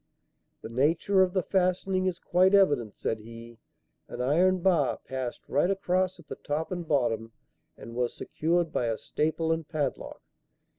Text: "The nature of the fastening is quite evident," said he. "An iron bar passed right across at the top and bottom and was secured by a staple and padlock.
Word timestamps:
"The 0.63 0.69
nature 0.69 1.21
of 1.21 1.33
the 1.33 1.43
fastening 1.43 2.07
is 2.07 2.17
quite 2.17 2.55
evident," 2.55 2.95
said 2.95 3.19
he. 3.19 3.59
"An 4.07 4.19
iron 4.19 4.61
bar 4.61 4.97
passed 4.97 5.41
right 5.47 5.69
across 5.69 6.17
at 6.19 6.27
the 6.27 6.37
top 6.37 6.71
and 6.71 6.87
bottom 6.87 7.33
and 7.77 7.93
was 7.93 8.15
secured 8.15 8.73
by 8.73 8.87
a 8.87 8.97
staple 8.97 9.51
and 9.51 9.67
padlock. 9.69 10.23